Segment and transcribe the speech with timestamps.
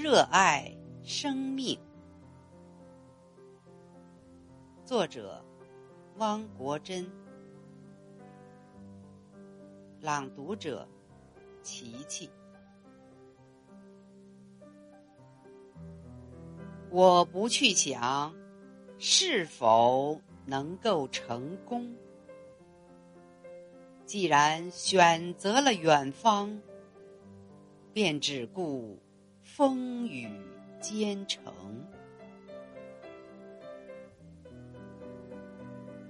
[0.00, 0.72] 热爱
[1.02, 1.76] 生命。
[4.84, 5.44] 作者：
[6.18, 7.04] 汪国真。
[10.00, 10.86] 朗读者：
[11.64, 12.30] 琪琪。
[16.90, 18.32] 我不去想
[18.98, 21.92] 是否能够成功。
[24.06, 26.56] 既然选择了远方，
[27.92, 28.96] 便只顾
[29.56, 30.28] 风雨
[30.78, 31.42] 兼程。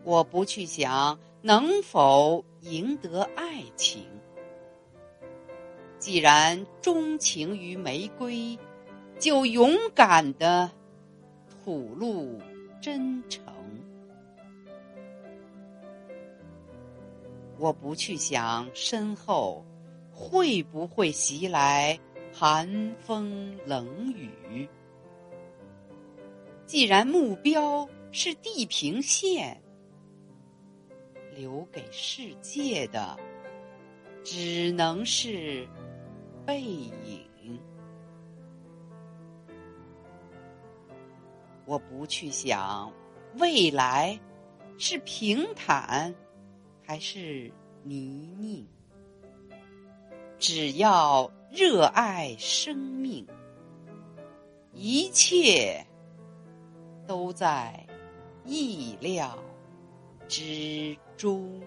[0.02, 4.04] 我不去想能否赢得爱情。
[5.98, 8.58] 既然钟情于玫瑰，
[9.20, 10.70] 就勇敢的
[11.48, 12.40] 吐露
[12.82, 13.42] 真诚。
[17.56, 19.64] 我不去想身后
[20.12, 21.98] 会不会袭来
[22.32, 24.68] 寒风冷雨。
[26.66, 29.62] 既然目标是地平线，
[31.34, 33.18] 留给世界的
[34.22, 35.66] 只能是
[36.44, 37.26] 背影。
[41.64, 42.92] 我不去想
[43.38, 44.18] 未来
[44.78, 46.14] 是平坦。
[46.90, 48.64] 还是泥泞，
[50.38, 53.26] 只要热爱生命，
[54.72, 55.84] 一切
[57.06, 57.86] 都在
[58.44, 59.38] 意料
[60.28, 61.60] 之中。